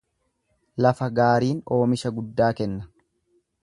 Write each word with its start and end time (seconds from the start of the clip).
Lafa 0.85 1.09
gaariin 1.21 1.61
oomisha 1.79 2.15
guddaa 2.19 2.53
kenna. 2.63 2.93